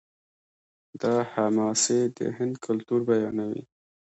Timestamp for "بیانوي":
3.09-3.63